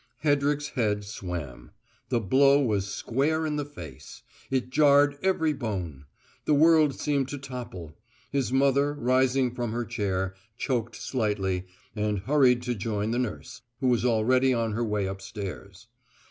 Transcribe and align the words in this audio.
Hedrick's 0.23 0.69
head 0.69 1.03
swam. 1.05 1.69
The 2.09 2.19
blow 2.19 2.59
was 2.59 2.91
square 2.91 3.45
in 3.45 3.55
the 3.57 3.65
face; 3.65 4.23
it 4.49 4.71
jarred 4.71 5.15
every 5.21 5.53
bone; 5.53 6.05
the 6.45 6.55
world 6.55 6.95
seemed 6.95 7.27
to 7.29 7.37
topple. 7.37 7.93
His 8.31 8.51
mother, 8.51 8.95
rising 8.95 9.53
from 9.53 9.73
her 9.73 9.85
chair, 9.85 10.33
choked 10.57 10.95
slightly, 10.95 11.67
and 11.95 12.17
hurried 12.17 12.63
to 12.63 12.73
join 12.73 13.11
the 13.11 13.19
nurse, 13.19 13.61
who 13.79 13.89
was 13.89 14.03
already 14.03 14.55
on 14.55 14.71
her 14.71 14.83
way 14.83 15.05
upstairs. 15.05 15.87